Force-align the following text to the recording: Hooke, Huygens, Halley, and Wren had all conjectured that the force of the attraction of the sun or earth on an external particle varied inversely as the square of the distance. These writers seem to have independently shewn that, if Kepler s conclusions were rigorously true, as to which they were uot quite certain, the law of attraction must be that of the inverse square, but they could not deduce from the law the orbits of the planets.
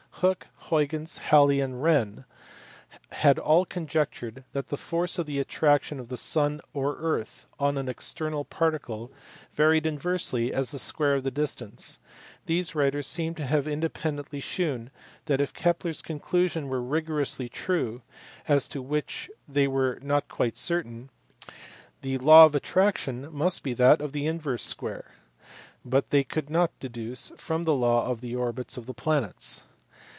Hooke, 0.15 0.49
Huygens, 0.69 1.17
Halley, 1.17 1.59
and 1.61 1.81
Wren 1.81 2.25
had 3.13 3.39
all 3.39 3.65
conjectured 3.65 4.43
that 4.53 4.67
the 4.67 4.77
force 4.77 5.17
of 5.17 5.25
the 5.25 5.39
attraction 5.39 5.99
of 5.99 6.09
the 6.09 6.17
sun 6.17 6.61
or 6.75 6.95
earth 6.97 7.47
on 7.59 7.75
an 7.75 7.89
external 7.89 8.45
particle 8.45 9.11
varied 9.55 9.87
inversely 9.87 10.53
as 10.53 10.69
the 10.69 10.77
square 10.77 11.15
of 11.15 11.23
the 11.23 11.31
distance. 11.31 11.97
These 12.45 12.75
writers 12.75 13.07
seem 13.07 13.33
to 13.33 13.45
have 13.47 13.67
independently 13.67 14.39
shewn 14.41 14.91
that, 15.25 15.41
if 15.41 15.55
Kepler 15.55 15.89
s 15.89 16.03
conclusions 16.03 16.69
were 16.69 16.83
rigorously 16.83 17.49
true, 17.49 18.03
as 18.47 18.67
to 18.67 18.79
which 18.83 19.27
they 19.47 19.67
were 19.67 19.95
uot 20.03 20.27
quite 20.27 20.55
certain, 20.55 21.09
the 22.03 22.19
law 22.19 22.45
of 22.45 22.53
attraction 22.53 23.27
must 23.33 23.63
be 23.63 23.73
that 23.73 23.99
of 24.01 24.11
the 24.11 24.27
inverse 24.27 24.63
square, 24.63 25.15
but 25.83 26.11
they 26.11 26.23
could 26.23 26.51
not 26.51 26.79
deduce 26.79 27.31
from 27.37 27.63
the 27.63 27.73
law 27.73 28.13
the 28.13 28.35
orbits 28.35 28.77
of 28.77 28.85
the 28.85 28.93
planets. 28.93 29.63